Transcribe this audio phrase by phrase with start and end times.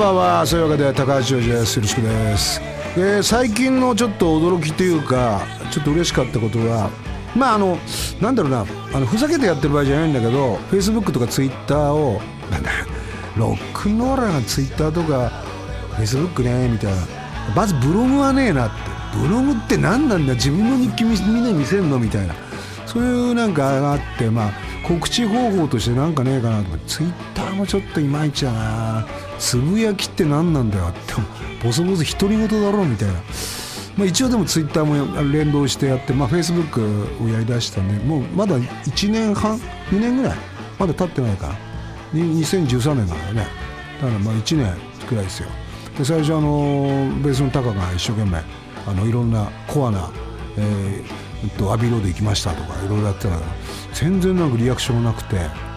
[0.00, 1.76] はいこんばんはそういうわけで高橋洋二です。
[1.76, 2.60] よろしくです。
[2.96, 6.88] で最近のちょっと驚きというかちょっと嬉しかったことは
[7.36, 7.76] まああの
[8.18, 12.18] なんだろうなあのふざけてやってる場合じゃないんだけどフェイスブックとかツイッターを
[12.50, 12.70] なんだ
[13.36, 17.02] ロックンローラーがツイッターとかフェイスブックねみたいな。
[17.54, 18.76] まずブログはねえなって。
[19.18, 20.32] ブログって何なんだ？
[20.32, 21.98] 自分の日記みんなに見せるの？
[21.98, 22.34] みたいな。
[22.86, 24.52] そういうなんかがあってまあ
[24.88, 29.06] 告知方法としてなんかねえかなとツイッターもちょっといまいちだな。
[29.40, 30.88] つぶやきって何なんだよ。
[30.88, 31.14] って
[31.64, 33.14] ボソボソ独り言だろうみたいな、
[33.96, 39.58] まあ、一応でもツイッターも連動してやってまあフェイスブックをやりだしたねもうまだ1年半
[39.90, 40.38] 2年ぐらい
[40.78, 41.54] まだ経ってないかな
[42.12, 43.46] 2013年からね。
[44.00, 44.74] だからまあ1年
[45.08, 45.48] くらいですよ。
[45.96, 48.42] で最初あのベースのタカが一生懸命
[48.86, 50.10] あのいろんなコアな、
[50.56, 53.40] えーとアビロード行きましたとかいろいろやってたら
[53.94, 55.69] 全然なんかリアクションなくて。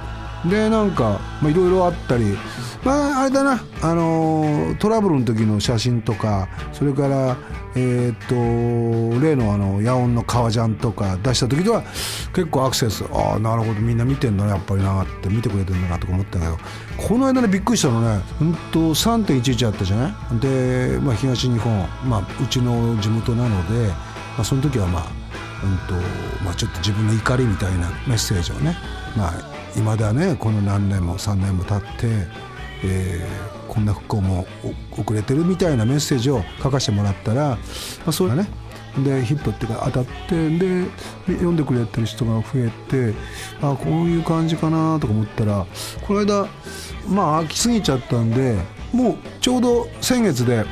[0.45, 2.37] でなんかいろいろあったり
[2.83, 7.37] まああれだなあのトラブルの時の写真とかそれから
[7.75, 8.35] えっ、と
[9.19, 11.81] 例のあの野音の革ジャンとか出した時では
[12.35, 16.57] 結構アクセスああなるほどみんな見てんだねやっぱりなって見てくれてるんだなとか思ったけど
[16.97, 20.39] この間ねびっくりしたのねうんと3.11あったじゃない？
[20.39, 23.95] で、まあ、東日本、まあ、うちの地元なので、ま
[24.39, 25.23] あ、その時はまあ
[25.63, 25.93] うんと
[26.43, 28.75] まあ、ちょっと自分の怒りみたいなメッセージをね
[29.15, 32.27] まあ今だねこの何年も3年も経って、
[32.83, 34.45] えー、こんな復興も
[34.91, 37.57] 遅れてるみたいなメッセージを書かせてもらったら、ま
[38.07, 38.47] あ、それがね。
[39.03, 40.85] でヒットっていうか当たってで
[41.25, 43.15] 読んでくれてる人が増えて
[43.59, 45.65] あこういう感じかなとか思ったら
[46.05, 46.47] この間
[47.09, 48.55] まあ飽きすぎちゃったんで
[48.91, 50.63] もうちょうど先月で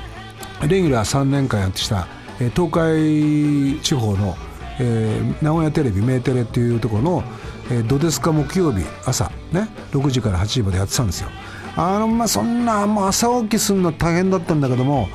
[0.67, 2.07] レギュラー3年間やってきた
[2.53, 4.38] 東海地方の
[4.81, 7.23] えー、名古屋テレビメーテレっていうところの、
[7.71, 9.31] えー、ドデスカ木曜日朝。
[9.53, 11.29] ね？6時から8時までやってたんですよ。
[11.77, 15.07] あのまあそんなもう朝起きするの大変だったんだけども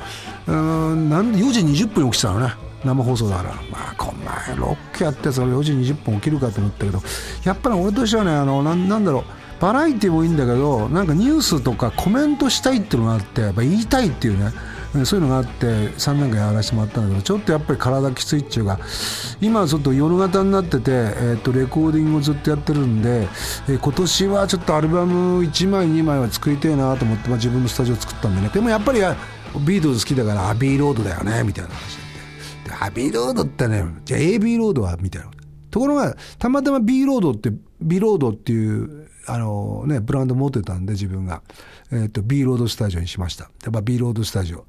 [0.47, 2.53] うんなんで4時20分に起きてたのね？
[2.83, 3.49] 生放送だから。
[3.69, 6.99] まあこんなロックやってやつから4時20分起きるかと思ったけど
[7.43, 9.23] やっぱり俺としてはねあのななんだろう。
[9.59, 14.51] バラエティもいいんだけどなんかニュースとかコメントしたいっていうのがあってやっぱ言いたいっていうね。
[15.05, 18.79] そういうのがあって3年間やらせてもらったんだけどちょっとやっぱり体きついっちゅうか
[19.41, 23.27] 今はちょっと夜型になってて、えー、とレコーディングをずっとやってるんで、
[23.69, 28.49] えー、今年はちょっとアルバム1枚2枚は作りたいなと思って、まあ、自分のスタジオ作ったんでね。
[28.49, 28.99] でもやっぱり
[29.65, 31.97] ビートルズ好きだからアビーロードだよねみたいな話
[32.65, 35.31] でアビーロードってねじゃあ AB ロードはみたいな。
[35.69, 41.41] ところがたまたま B ロードって B ロードっていうあのねブランド持ってたんで自分が、
[41.91, 44.65] えー、と B ロードスタジオにしましたやっぱ B ロードスタジオ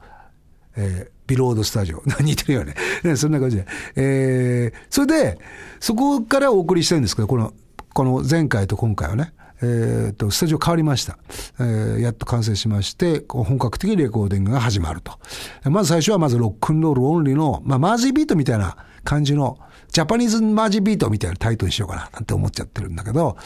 [0.79, 2.03] えー、ビロードスタジオ。
[2.23, 2.75] 似てるよね。
[3.03, 3.67] ねそんな感じで。
[3.97, 5.39] えー、それで、
[5.81, 7.53] そこからお送りしたいんですけど、この、
[7.93, 11.19] この前回と今回はね、えー、と、スタジオ変わりました。
[11.59, 15.19] えー、やっと完成しまして、本格的にレコーディングが始まると。
[15.69, 19.59] まず最初はまずロックンロールオンリーの、まあ、マージービートみたいな感じの、
[19.91, 23.37] ジャパニーズマージービートみたいなタイトルにしようかな、なんて思っちゃってるんだけど、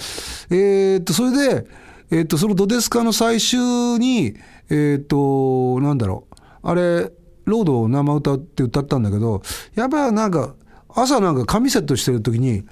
[0.50, 1.66] えー、と、それで、
[2.12, 3.58] えー、と、そのドデスカの最終
[3.98, 4.36] に、
[4.68, 7.10] えー、と、なんだろう、あれ、
[7.46, 9.40] ロードを生歌って歌ったんだけど、
[9.74, 10.54] やっぱなんか、
[10.90, 12.64] 朝なんか紙セットしてる時に、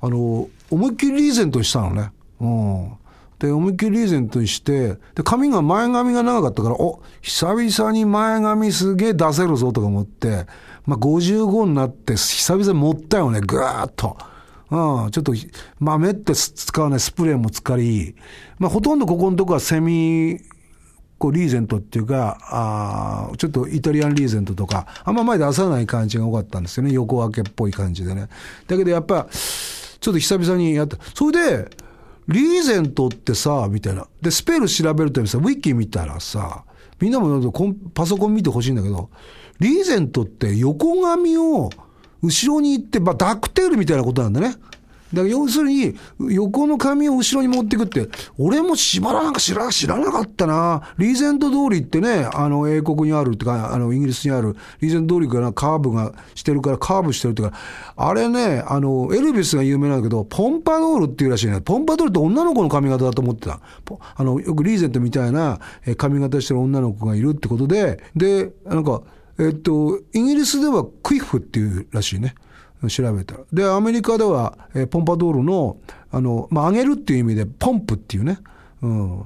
[0.00, 2.12] あの、思いっきりリーゼントしたのね。
[2.40, 2.92] うん。
[3.38, 10.46] で、思いっきりリーゼントして、で、髪が前髪が長かったから、お、久々に前髪すげえ出せるぞとか思って、
[10.86, 14.16] まあ、55になって久々に持ったよね、ぐーっと。
[14.70, 15.34] うん、ちょっと、
[15.78, 18.14] 豆って使わないスプレーも使い、
[18.58, 20.40] まあ、ほとんどここのとこはセミ
[21.18, 26.92] こうリーゼントっていうか、ああちょっとイタリアンリーゼントとか、あんま前出さない感じが多かったんですよね。
[26.92, 28.28] 横分けっぽい感じでね。
[28.68, 29.26] だけどやっぱ、
[30.00, 30.96] ちょっと久々にやった。
[31.14, 31.70] それで、
[32.28, 34.06] リーゼントってさ、みたいな。
[34.22, 36.64] で、スペル調べるためさ、ウィッキー見たらさ、
[37.00, 37.40] みんなも
[37.94, 39.10] パソコン見てほしいんだけど、
[39.58, 41.70] リーゼントって横髪を
[42.22, 44.56] 後ろに行って、まあ、ダックテールみたいなことなんだね。
[45.12, 45.96] だから要するに、
[46.30, 50.82] 横の髪を後ろに持ってくって、俺もしばらく知ら知らなかったな。
[50.98, 57.52] リーゼント通りってね、あの、英国にあるってか、あの、イギリスにある、リーゼント通りからカーブがしてるから、カーブしてるってか、
[57.96, 61.62] あれね、あの、エルビスが有名なんだけど、ポンパドールっていうらしいね。
[61.62, 63.60] ポンパドールって女の子の髪型だと思ってた。
[64.16, 65.58] あの、よくリーゼントみたいな
[65.96, 69.00] 髪型してる女の子がいるってことで、で、なんか、
[69.38, 72.34] えっと、イギリスではクイフっていうらしいね。
[72.88, 73.40] 調べたら。
[73.52, 75.78] で、アメリカでは、え、ポンパドールの、
[76.10, 78.38] あの、まあ、上げるっていう意味で、ポンプっていうね。
[78.82, 79.24] うん。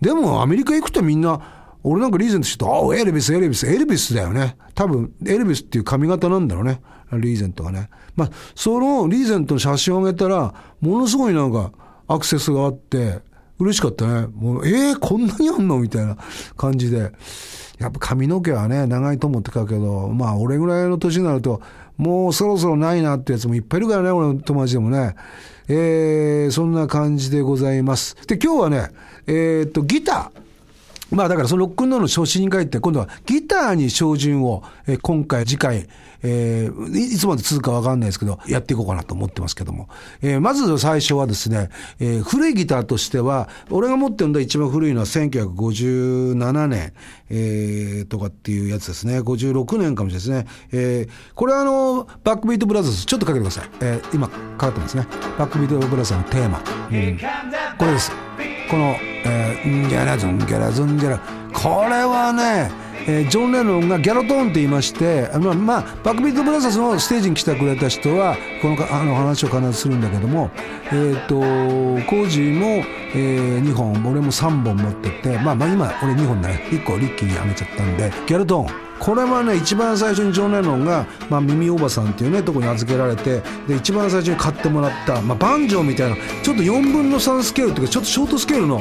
[0.00, 1.40] でも、アメリカ行くとみんな、
[1.82, 4.56] 俺なんかリーゼントしてああ、エルビス、エルビス、エルビスだよね。
[4.74, 6.80] 多分、エルビスっていう髪型なんだろうね。
[7.12, 7.90] リーゼントがね。
[8.14, 11.72] まあ、そのリーゼントの写真を上げたら、ものすごいなんか、
[12.06, 13.20] アクセスがあって、
[13.58, 14.28] 嬉しかったね。
[14.32, 15.78] もう、えー、こんなにあんの？
[15.80, 16.16] みたいな
[16.56, 17.12] 感じで。
[17.82, 21.60] やっぱ髪の毛はね、長いと思ってたけど、まあ、俺ぐらいの年になると、
[21.96, 25.14] もうそろそろないなってやつもいっぱいいるからね、俺の友達でもね。
[25.68, 28.16] えー、そんな感じでございます。
[28.26, 28.90] で、今日はね、
[29.26, 30.41] えー、っと、ギター。
[31.12, 35.86] まあだからそのロックンロールの初心に帰って、今度はギターに照準を、えー、今回、次回、
[36.22, 39.88] えー、いつまで続くかわかんないですけど、やっていこうかなと思ってますけども。
[40.22, 41.68] えー、まず最初はですね、
[42.00, 46.92] えー、古いギターとしては、俺が持ってるんだ一番古いのは1957年、
[47.30, 49.20] えー、とかっていうやつですね。
[49.20, 50.70] 56年かもしれないですね。
[50.72, 53.68] えー、これはあの、バックビートブラザーズ、ちょっとかけてください。
[53.80, 55.06] えー、今、かかってますね。
[55.38, 56.58] バックビートブラザーズのテーマ。
[56.58, 57.18] うん、
[57.78, 58.12] これです。
[58.72, 58.96] この、
[59.26, 61.18] えー、ギャラズン、ギャラズン、ギャラ。
[61.52, 62.72] これはね、
[63.06, 70.50] えー、ジョン・レノンがギャロトーンって言いましてあの、まあ、バックビートブラザーズのステージに来てくれた人はこのあの話を必ずするんだけども、
[70.86, 71.34] えーと、
[72.06, 72.84] コージーも、
[73.14, 88.80] えー、2本俺も3本持ってて、まあ、まあ今俺2本だね1個リッキーにあげちゃったんでギャロトーンこれはね一番最初にジョン・レノンが、まあ、耳おばさんっていうねとこに預けられてで一番最初に買ってもらった、まあ、バンジョーみたいなちょっと4分の3スケールっていうかちょっとショートスケールの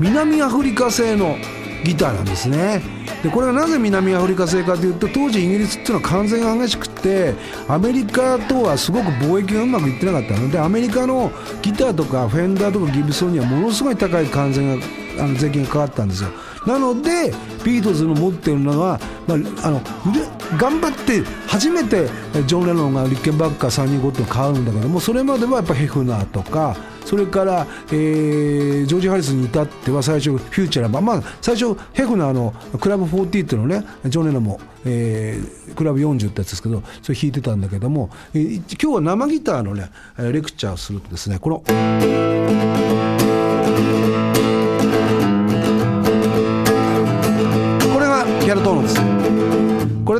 [0.00, 1.36] 南アフリカ製の
[1.84, 2.82] ギターなんですね。
[3.22, 7.34] でこれがなぜ南アフリカ製かというと当時イギリスっていうのは完全が激しくて
[7.68, 11.30] アメリカとはすごく貿易がうまくいってなかったのでアメリカの
[11.62, 14.82] ギターとかフェンダーとかギブソンにはものすごい高い関税が
[15.22, 16.30] あの税金がかかったんですよ。
[16.66, 17.32] なので
[17.64, 19.80] ビートルズの持っているのは、まあ、あの
[20.58, 22.08] 頑張って初めて
[22.46, 43.19] ジョン・レノンがリッケンバッカー3人ごと買うんだけどもそれまではやっぱヘフナーとかそれから、えー、ジョージ・ハリスに至っては最初フューチャーまあ最初ヘフナーのクラブ40っていうのねジョン・レノンも、えー、クラブ40ってやつですけどそれ弾いてたんだけども、えー、今日は生ギターのねレクチャーをするとですねこの。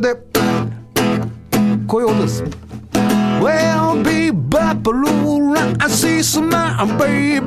[0.00, 0.14] で
[1.86, 2.44] こういう音です
[3.40, 7.44] Well, be bapalula, I see some man, baby.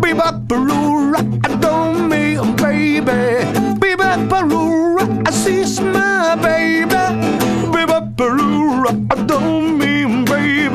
[0.00, 3.42] Be bapalula, I don't mean baby.
[3.80, 6.86] Be bapalula, I see some man, baby.
[7.72, 10.70] Be bapalula, I don't mean baby.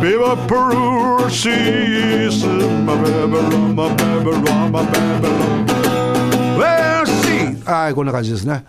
[0.00, 3.40] Be bapalula, she is my baby,
[3.74, 4.30] my baby,
[4.70, 5.26] my baby.
[7.66, 8.64] はい、こんな感じですね。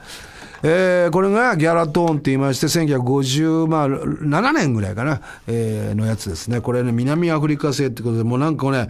[0.63, 6.61] えー、これがギャラトーンって言いまして、1957年ぐらいかな、えー、のやつですね。
[6.61, 8.89] これね、南アフリカ製ってことで、もうなんかね、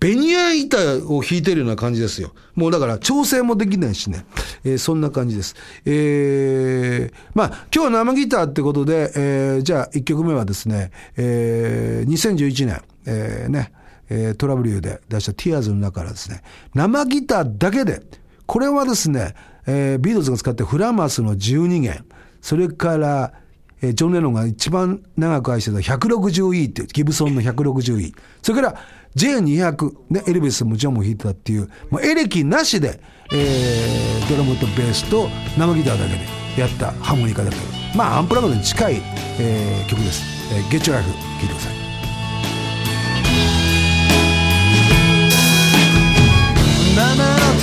[0.00, 2.32] ベニヤ板を引いてるような感じですよ。
[2.56, 4.26] もうだから調整もできないしね。
[4.64, 5.54] えー、そんな感じです。
[5.84, 13.72] えー、まあ今日は生ギターってことで、えー、じゃあ1曲目はですね、えー、2011年、えー、ね、
[14.10, 16.42] え、トラブルで出したティアーズの中からですね、
[16.74, 18.02] 生ギターだけで、
[18.46, 19.34] これはですね、
[19.66, 22.04] えー、ビートルズが使ってフラマスの12弦、
[22.40, 23.32] それから、
[23.80, 28.14] えー、ジョン・レノンが一番長く愛してた 160E っていう、ギブソンの 160E。
[28.42, 28.78] それから
[29.16, 33.00] J200、ね、エルビスもジョンも弾いてたっていう、もうエレキなしで、
[33.32, 35.28] えー、ドラムとベースと
[35.58, 37.62] 生ギターだけでやったハーモニカだけど、
[37.96, 39.02] まあアンプラグに近い、
[39.38, 40.22] えー、曲です。
[40.54, 41.82] えー、ゲッチュライフ聴いてください。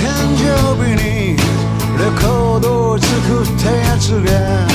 [0.00, 1.09] 誕生日に
[2.10, 4.66] レコードを作ったやつが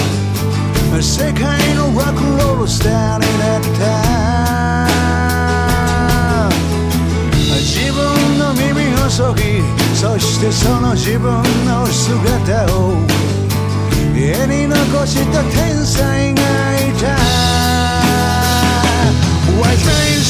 [1.01, 3.75] 世界のロックロールスターになった。
[7.59, 7.99] 自分
[8.39, 9.61] の耳をそぎ
[9.93, 12.95] そしてその自分の姿を。
[14.17, 16.41] 絵に残した天才が
[16.79, 17.17] いた。
[19.59, 20.24] White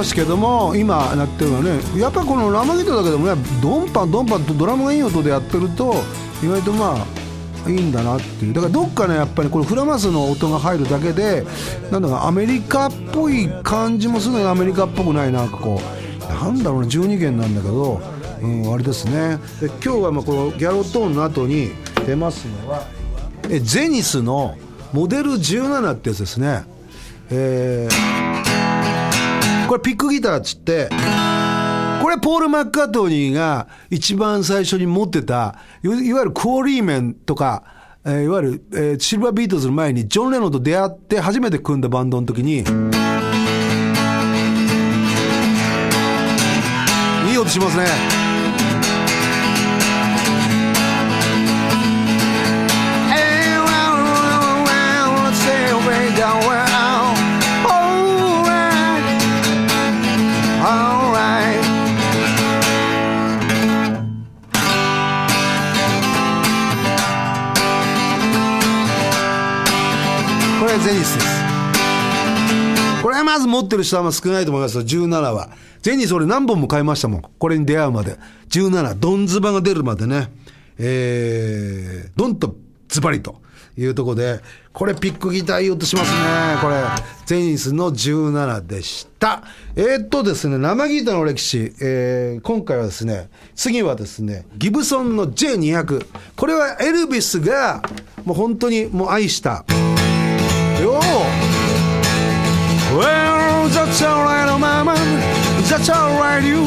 [0.00, 5.94] ますけども今なってるのはねやっぱこの生ギターだけでもねドンパンドンパンとドラムがいい音でやってると
[6.42, 6.96] 意外とま
[7.66, 8.54] あいいんだなっていう。
[8.54, 11.44] だからどっかねやっぱりこれフラマスの音が入るだけで
[11.90, 18.00] なんだかアメリカっぽい感じもするのにアメリカっぽくないなんかこうなんだろうな12弦なんだけど、
[18.40, 19.36] うん、あれですね。
[19.60, 21.72] で今日はまあこのギャロトーンの後に
[22.06, 22.86] 出ますのは
[23.50, 24.56] えゼニスの
[24.94, 26.64] モデル17ってやつですね。
[27.30, 28.49] えー、
[29.70, 37.62] これピックギターっつってこれポール・マッカートニーが一番最初に持ってたいわゆるクオリーメンとか
[38.04, 42.60] えー、いわゆる、えー、シルバービートルズの前にジョン・レノンと出会って初めて組んだバンドの時に
[47.30, 48.19] いい音しますね。
[70.90, 71.26] ゼニスです
[73.00, 74.82] これはまず持ってる人はま少ないと思いますよ。
[74.82, 75.50] 17は。
[75.80, 77.22] ゼニス俺何本も買いましたもん。
[77.22, 78.18] これに出会うまで。
[78.50, 80.30] 17ドンズバが出るまでね。
[80.78, 82.56] えー、ドンと
[82.88, 83.40] ズバリと。
[83.78, 84.40] いうとこで。
[84.72, 86.18] これピックギターいい音しますね。
[86.60, 86.82] これ。
[87.24, 89.44] ゼニスの17でした。
[89.76, 96.06] えー、っとですね生ギターの歴史、えー、今回はですね次はですねギブソンの J200
[96.36, 97.80] これはエルビスが
[98.24, 99.64] もう本当にもう愛した。
[103.00, 104.94] Well, that's alright, oh mama.
[105.70, 106.62] That's alright, you.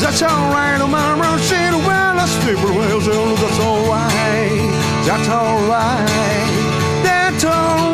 [0.00, 1.36] That's alright, oh mama.
[1.40, 4.70] Said, well, I sleep well, that's alright.
[5.04, 6.06] That's alright.
[7.02, 7.91] That's alright,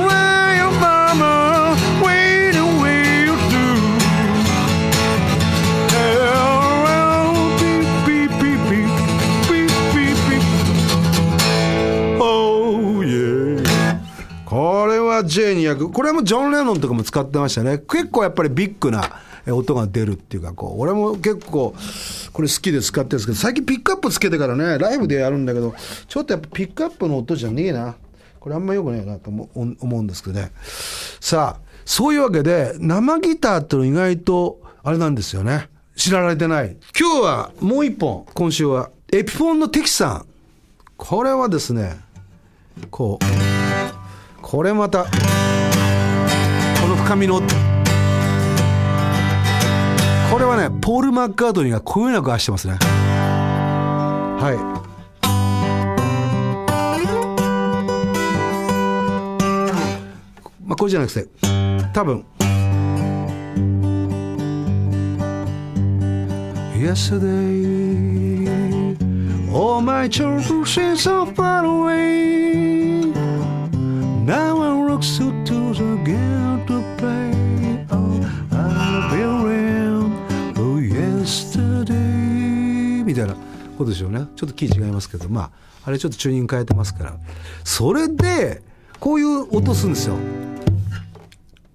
[15.93, 17.79] これもジョン・レノンとかも使ってましたね。
[17.79, 21.75] 結構やっぱりビッグな音が出るっていうかこう俺も結構
[22.33, 25.75] これ好きで使ってるんですけど最近ピックアップつけてからねライブでやるんだけど
[26.07, 27.97] ちょっとやっぱピックアップの音じゃねえな。
[28.41, 30.53] これあんまよくないなと思うんですけどね。
[31.21, 35.69] さあそういうわけで生ギターっての意外とあれなんですよね。
[35.97, 36.77] 知られてない。
[36.99, 40.27] 今日はもう一本今週はエピフォンのテキさん。
[40.97, 41.99] これはですね
[42.91, 43.58] こう。
[44.41, 45.05] これまた。
[45.05, 45.11] こ
[46.89, 47.41] の深みの。
[50.31, 52.75] これはねポール・マッカートニーがこよなく愛してますね。
[54.41, 54.57] はい。
[60.65, 61.27] まあこれじゃなくて
[61.93, 62.25] 多分。
[66.79, 67.59] Yesterday
[69.53, 70.09] All my
[70.65, 73.08] seem so far away
[74.29, 77.33] Now I look so to the game to play.
[77.91, 78.21] Oh,
[78.53, 80.13] I'll be around.
[80.59, 81.95] Oh, yesterday.
[83.07, 83.35] みたいな
[83.79, 84.27] ことでしょうね。
[84.37, 85.51] ちょっとキー違いますけど、まあ、
[85.87, 87.17] あれちょっとチューニング変えてますから。
[87.65, 88.61] それで、
[89.01, 90.17] こういう音するんですよ。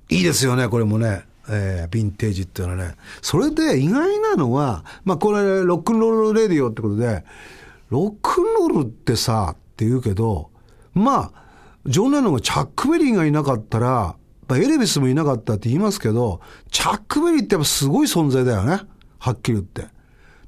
[0.10, 1.24] いいですよね、これもね。
[1.50, 2.93] えー、ヴィンテージっていうのはね。
[3.24, 7.25] それで意外なのは、まあこれ、ロックンロールレディオってことで、
[7.89, 10.51] ロックンロールってさ、って言うけど、
[10.93, 11.43] まあ、
[11.85, 14.15] ジョン・レノンがチャック・ベリーがいなかったら、
[14.51, 18.81] エルビスもいなかったって言いますけど、チャック・ベリーってやっぱすごい存在だよね。
[19.19, 19.87] はっきり言って。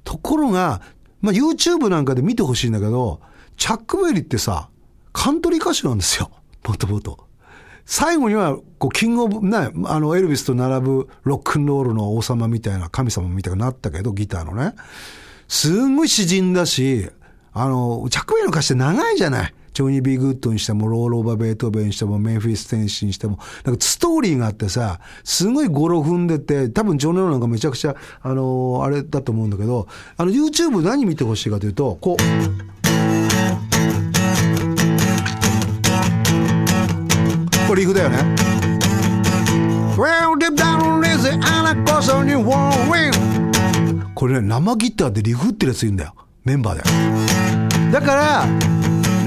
[0.03, 0.81] ところが、
[1.21, 3.21] まあ、YouTube なんかで見てほしいんだけど、
[3.57, 4.69] チャック・ベリーってさ、
[5.13, 6.29] カントリー歌手なんですよ。
[6.67, 7.25] もともと。
[7.85, 14.73] 最後には、こう、 King of、ね、あの、エルビスと並ぶロックンロールの王様みたいな、神様みたいになったけど、ギターのね。
[15.47, 17.09] すんごい詩人だし、
[17.53, 19.53] あの、チャック・ベリーの歌詞って長いじゃない。
[19.75, 32.17] ジョニー・ビー・グッドにしても、ロール・オーバー・ベートーベンにしても、メンフィス・テネシーにしても、なんかストーリーがあってさ、すごい語呂踏んでて、多分ジョン・レノンなんかめちゃくちゃ、あのー、あれだと思うんだけど、あの、YouTube 何見てほしいかというと、こう、
[37.67, 38.17] これリフだよね。
[39.97, 43.11] Well, deep down is the Anna on you won't win.
[44.13, 46.13] これね、生ギターでリフってるやついるんだよ。
[46.45, 47.91] メンバーで。
[47.91, 48.45] だから、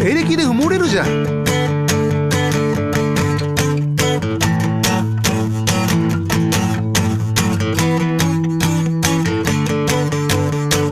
[0.00, 1.06] エレキで埋もれるじゃん。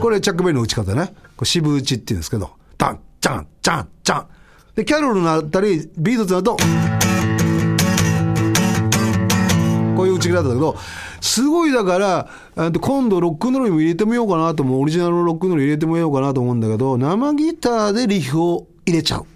[0.01, 1.15] これチャックベリの打ち方ね。
[1.37, 2.51] これ渋打ちって言うんですけど。
[2.77, 4.27] タンチャンチャンチャン。
[4.75, 6.57] でキャロルのあたりビートルズだと
[9.97, 10.77] こういう打ち方だけど
[11.23, 12.29] すごいだから
[12.79, 14.83] 今度ロックンロールにも入れてみようかなと思う。
[14.83, 19.27] オリジナルのロックンロール入れてみようかなと思うんだけど生ギターでリフを入れちゃう。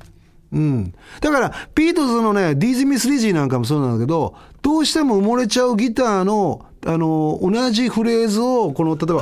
[0.52, 0.95] うん。
[1.21, 9.21] だから、ビートルズのね、ディーズ・ミス・リジーなんかもそうなんだけど、どうしても埋もれちゃうギターの、あの、同じフレーズを、この、例えば、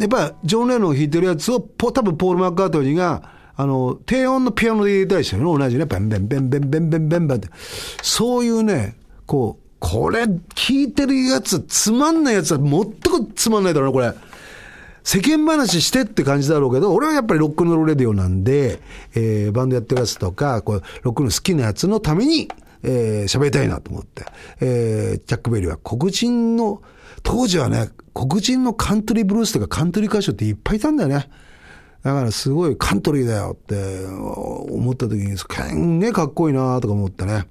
[0.00, 3.22] やっぱ、ジョン・レノン弾いてるやつを、ポ多分ポール・マッカートニーが、
[3.60, 5.84] あの、低音のピアノで入れたりしてるの、同じね。
[5.84, 7.48] ベンベンベンベンベンベンベンベンって。
[8.02, 8.96] そういうね、
[9.26, 10.22] こう、これ、
[10.54, 14.27] 聞いてるやつ、つまんないやつはもっとつまんないだろうな、これ。
[15.08, 18.78] 世間話してって感じだろうけど、俺はやっぱりロックンロールレディオなんで、
[19.14, 22.50] えー、バンドやってるやつとか、こう、ロックの好きなやつのために、
[22.82, 24.26] えー、喋りたいなと思って。
[24.60, 26.82] えー、チャック・ベリーは黒人の、
[27.22, 31.30] 当時はね、黒人のカントリーブルースとかカントリー歌手っていっぱいいたんだよね。
[32.02, 34.04] だからすごいカントリーだよって
[34.70, 37.46] 思った時に、すんげえかっこいいなとか思ってね。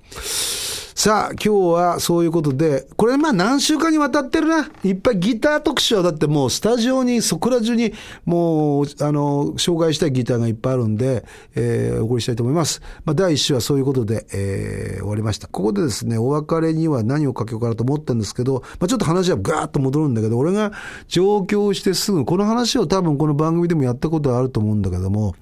[0.97, 4.67] さあ、今日はそういうことで、これまあ何週間にわたってるな。
[4.83, 7.93] いっぱいギター特集はだってもうスタジオにそこら中に
[8.25, 11.23] もう、あの、紹介したいギターがいっぱいあるんで、
[11.53, 12.81] えー、お送りしたいと思います。
[13.05, 15.47] まあ第一週はそういうことで、えー、終わりました。
[15.47, 20.71] ここでですね、お別れには何を書けようかなと思ったんですけど、まあちょっと話はガーッと戻るんだけど、俺が
[21.07, 25.35] 上京してすぐ、この話を多分この番組でもやったことはあると思うんだけども、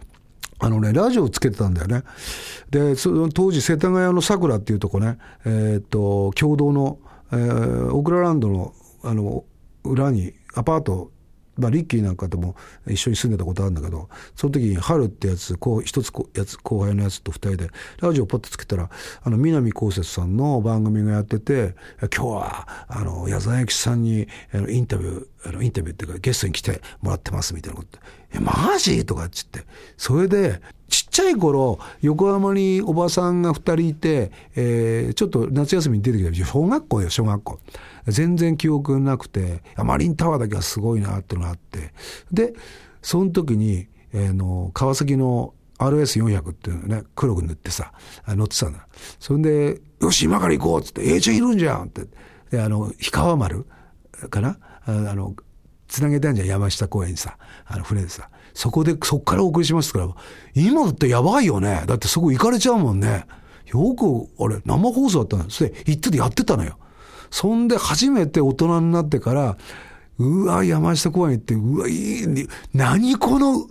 [0.59, 2.03] あのね、ラジオをつけてたんだよね。
[2.69, 6.99] で、その当時、世田谷の桜っていうとこね、えー、っと、共同の、
[7.31, 9.43] えー、オクラランドの、あの、
[9.83, 11.11] 裏にアパート
[11.57, 12.55] まあ、リッキーなんかとも
[12.87, 17.69] 一緒に住んでたことあるんだけど、その時に春ってやつ、こう、一つやつ、後輩のやつと二人で、
[18.01, 18.89] ラジオパッとつけたら、
[19.23, 27.99] あの、南こうせつさんの番組がやってて、今日は、あの、矢沢永吉さんに、あの、インタビュー、あの、インタビューっていうか、ゲストに来てもらってますみたいなこと。
[28.33, 29.05] え、マジ？
[29.05, 29.61] とかっつって。
[29.97, 30.61] それで、
[31.15, 37.59] ちっちゃい頃、横浜におばさんが二人いて、えー、ちょっと夏休みに出てきた小学校よ、小学校。
[38.07, 41.93] 全然記憶なくて、マリンタワーだけはすごいなっていうのがあって、
[42.33, 42.53] で、
[43.01, 47.93] その時に、えー、の、川崎の RS400 っていうのね、黒く塗ってさ、
[48.27, 48.85] 乗ってたんだ。
[49.17, 52.01] それで、よし、今から行こうっつって、ええちゃんいるんじゃんって。
[52.51, 53.65] で、あの、氷川丸
[54.29, 54.57] かな？
[54.85, 55.33] あの、
[55.87, 58.29] つなげたんじゃん、山下公園にさ、あの、船でさ。
[58.55, 60.07] そこで、そっからお送りしますから、
[60.55, 61.83] 今だってやばいよね。
[61.85, 63.25] だってそこ行かれちゃうもんね。
[63.67, 66.77] よく、あれ、生放送だったのそれ、行っててやってたのよ。
[67.29, 69.57] そんで初めて大人になってから、
[70.17, 73.67] うわ、山下公園行って、うわ、いい、何この、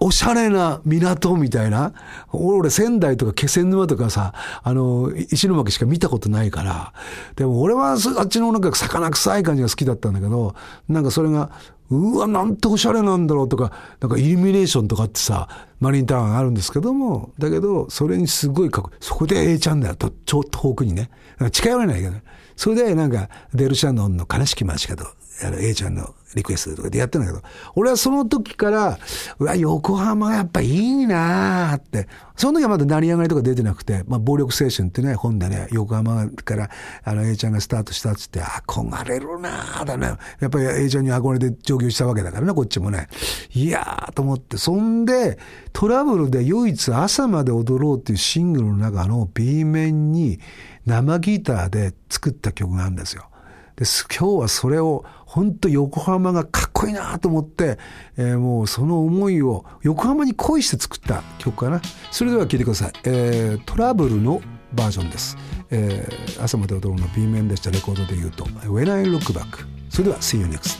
[0.00, 1.92] おしゃれな港みたいな。
[2.32, 6.92] 俺、仙台とか気仙沼とかさ、あの、石巻しか見たことないから。
[7.36, 10.54] でも俺はあっちのなんか魚臭い感じが好きだったんだけど、
[10.88, 11.50] なんかそれが、
[11.90, 15.48] うわ、なんておしゃれなんだろうとか、なんかイルミネーションとかってさ、
[15.80, 21.10] マリンタウンあるんですけども、だけど、それにすごいかっこいいそこで A ちゃんだよ、と、ちょっと遠くにね。
[21.52, 22.22] 近寄れないけどね。
[22.56, 25.04] それでなんか、デルシャノンの悲しき街角、
[25.44, 27.42] あの、A ちゃんのリクエストとかでやってんだけど、
[27.74, 28.98] 俺はその時から、
[29.38, 36.70] うわ、横浜やっぱいいなーって、その時はまだ成り上がりとか出てなくて、まあ、暴力青春ってね、本でね、横浜から、
[37.04, 40.16] あの、A ちゃんがスタートしたっつって、憧れるなーだね。
[40.40, 43.08] やっぱり A ちゃんに憧れて上京したわけだからね、こっちもね。
[43.52, 45.38] いやーと思って、そんで、
[45.72, 50.40] トラブルで唯一朝まで踊ろうっていうシングルの中の B 面に、
[50.86, 53.28] 生ギターで作った曲があるんですよ。
[53.76, 53.84] で
[54.16, 57.76] 今日はそれを本当横浜がかっこいいなと思って、
[58.16, 61.82] えー、もうその思いを横浜に恋して作った曲かな。
[62.12, 62.92] それでは聴いてください。
[63.02, 64.40] えー、トラブルの
[64.72, 65.36] バージョンです。
[65.72, 70.78] えー、朝まで踊るの B 面でしたレコードで言うと When I Look Back それでは See you next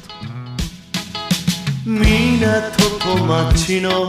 [1.85, 4.09] 港と街の明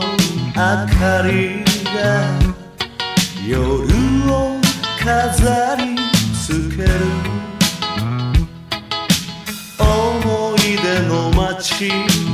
[0.54, 2.22] かりが
[3.48, 3.82] 夜
[4.32, 4.60] を
[5.02, 5.96] 飾り
[6.34, 7.25] つける
[11.76, 11.92] の街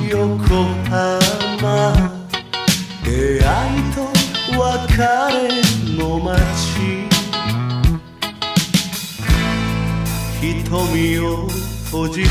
[0.09, 0.39] 横
[0.89, 2.13] 浜
[3.05, 3.99] 出会いと
[4.57, 5.03] 別れ
[5.99, 6.39] の街
[10.41, 11.49] 瞳を
[11.87, 12.27] 閉じれ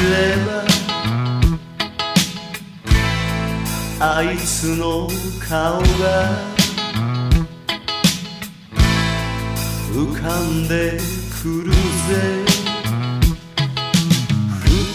[4.00, 5.10] ばあいつの
[5.50, 5.86] 顔が
[9.93, 10.97] 浮かんで
[11.41, 11.76] くるぜ。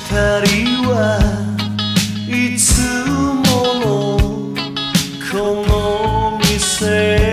[0.09, 1.46] 二人は
[2.29, 3.43] いつも
[3.79, 4.19] の
[5.31, 7.26] この店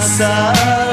[0.00, 0.87] さ